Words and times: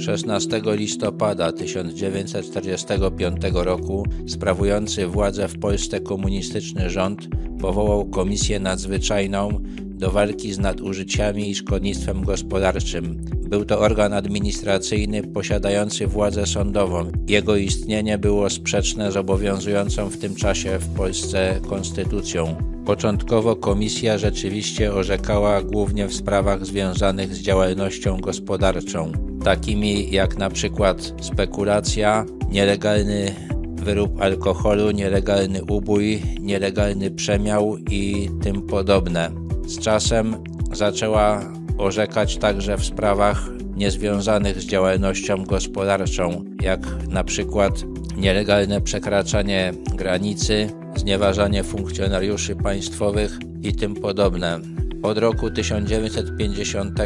16 0.00 0.62
listopada 0.64 1.52
1945 1.52 3.36
roku 3.52 4.04
sprawujący 4.26 5.06
władzę 5.06 5.48
w 5.48 5.58
Polsce 5.58 6.00
komunistyczny 6.00 6.90
rząd 6.90 7.28
powołał 7.60 8.04
Komisję 8.04 8.60
Nadzwyczajną 8.60 9.60
do 9.96 10.10
walki 10.10 10.52
z 10.52 10.58
nadużyciami 10.58 11.50
i 11.50 11.54
szkodnictwem 11.54 12.24
gospodarczym. 12.24 13.24
Był 13.42 13.64
to 13.64 13.80
organ 13.80 14.12
administracyjny 14.12 15.22
posiadający 15.22 16.06
władzę 16.06 16.46
sądową. 16.46 17.10
Jego 17.28 17.56
istnienie 17.56 18.18
było 18.18 18.50
sprzeczne 18.50 19.12
z 19.12 19.16
obowiązującą 19.16 20.08
w 20.08 20.18
tym 20.18 20.34
czasie 20.34 20.78
w 20.78 20.88
Polsce 20.88 21.60
konstytucją. 21.68 22.56
Początkowo 22.86 23.56
komisja 23.56 24.18
rzeczywiście 24.18 24.94
orzekała 24.94 25.62
głównie 25.62 26.06
w 26.06 26.14
sprawach 26.14 26.66
związanych 26.66 27.34
z 27.34 27.38
działalnością 27.38 28.20
gospodarczą, 28.20 29.12
takimi 29.46 30.10
jak 30.10 30.38
na 30.38 30.50
przykład 30.50 31.12
spekulacja, 31.20 32.24
nielegalny 32.50 33.34
wyrób 33.74 34.20
alkoholu, 34.20 34.90
nielegalny 34.90 35.64
ubój, 35.64 36.22
nielegalny 36.40 37.10
przemiał 37.10 37.76
i 37.90 38.30
tym 38.42 38.62
podobne. 38.62 39.30
Z 39.66 39.78
czasem 39.78 40.36
zaczęła 40.72 41.52
orzekać 41.78 42.36
także 42.36 42.76
w 42.76 42.84
sprawach 42.84 43.48
niezwiązanych 43.76 44.60
z 44.60 44.64
działalnością 44.64 45.44
gospodarczą, 45.44 46.44
jak 46.62 46.80
na 47.08 47.24
przykład 47.24 47.84
nielegalne 48.16 48.80
przekraczanie 48.80 49.72
granicy, 49.94 50.70
znieważanie 50.96 51.64
funkcjonariuszy 51.64 52.56
państwowych 52.56 53.38
i 53.62 53.72
tym 53.74 53.94
podobne. 53.94 54.60
Od 55.02 55.18
roku 55.18 55.50
1950 55.50 56.98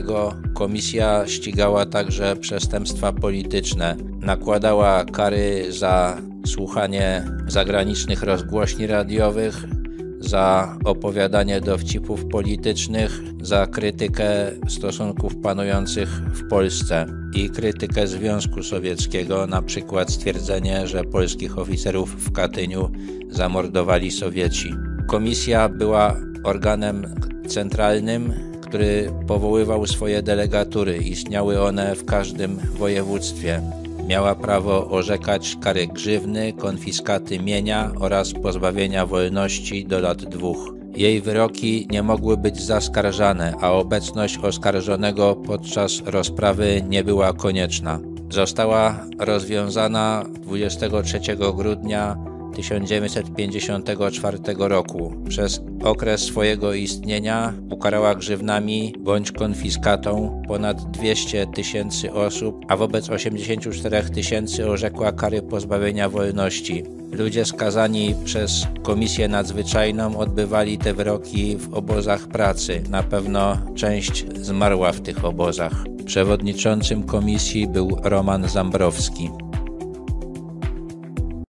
komisja 0.54 1.26
ścigała 1.26 1.86
także 1.86 2.36
przestępstwa 2.36 3.12
polityczne. 3.12 3.96
Nakładała 4.20 5.04
kary 5.04 5.72
za 5.72 6.16
słuchanie 6.46 7.24
zagranicznych 7.48 8.22
rozgłośni 8.22 8.86
radiowych, 8.86 9.64
za 10.20 10.76
opowiadanie 10.84 11.60
dowcipów 11.60 12.26
politycznych, 12.26 13.20
za 13.42 13.66
krytykę 13.66 14.50
stosunków 14.68 15.36
panujących 15.36 16.08
w 16.08 16.48
Polsce 16.48 17.06
i 17.34 17.50
krytykę 17.50 18.06
Związku 18.06 18.62
Sowieckiego, 18.62 19.46
na 19.46 19.62
przykład 19.62 20.10
stwierdzenie, 20.10 20.86
że 20.86 21.04
polskich 21.04 21.58
oficerów 21.58 22.14
w 22.24 22.32
Katyniu 22.32 22.90
zamordowali 23.30 24.10
Sowieci. 24.10 24.74
Komisja 25.06 25.68
była 25.68 26.16
organem 26.44 27.14
centralnym, 27.48 28.32
który 28.60 29.12
powoływał 29.26 29.86
swoje 29.86 30.22
delegatury. 30.22 30.96
Istniały 30.96 31.62
one 31.62 31.94
w 31.94 32.04
każdym 32.04 32.56
województwie. 32.56 33.62
Miała 34.08 34.34
prawo 34.34 34.90
orzekać 34.90 35.56
kary 35.60 35.86
grzywny, 35.86 36.52
konfiskaty 36.52 37.38
mienia 37.38 37.92
oraz 38.00 38.32
pozbawienia 38.32 39.06
wolności 39.06 39.84
do 39.84 40.00
lat 40.00 40.24
dwóch. 40.24 40.74
Jej 40.96 41.20
wyroki 41.20 41.88
nie 41.90 42.02
mogły 42.02 42.36
być 42.36 42.62
zaskarżane, 42.62 43.54
a 43.60 43.72
obecność 43.72 44.38
oskarżonego 44.38 45.36
podczas 45.36 46.02
rozprawy 46.06 46.82
nie 46.88 47.04
była 47.04 47.32
konieczna. 47.32 48.00
Została 48.30 49.06
rozwiązana 49.18 50.24
23 50.42 51.20
grudnia 51.56 52.16
1954 52.50 54.38
roku. 54.58 55.14
Przez 55.28 55.62
okres 55.84 56.20
swojego 56.20 56.74
istnienia 56.74 57.54
ukarała 57.70 58.14
grzywnami 58.14 58.94
bądź 58.98 59.32
konfiskatą 59.32 60.42
ponad 60.48 60.90
200 60.90 61.46
tysięcy 61.46 62.12
osób, 62.12 62.64
a 62.68 62.76
wobec 62.76 63.10
84 63.10 64.10
tysięcy 64.10 64.68
orzekła 64.68 65.12
kary 65.12 65.42
pozbawienia 65.42 66.08
wolności. 66.08 66.84
Ludzie 67.12 67.44
skazani 67.44 68.14
przez 68.24 68.66
Komisję 68.82 69.28
Nadzwyczajną 69.28 70.18
odbywali 70.18 70.78
te 70.78 70.94
wyroki 70.94 71.56
w 71.56 71.74
obozach 71.74 72.28
pracy. 72.28 72.82
Na 72.88 73.02
pewno 73.02 73.58
część 73.74 74.26
zmarła 74.36 74.92
w 74.92 75.00
tych 75.00 75.24
obozach. 75.24 75.84
Przewodniczącym 76.04 77.02
komisji 77.02 77.66
był 77.66 77.96
Roman 78.02 78.48
Zambrowski. 78.48 79.30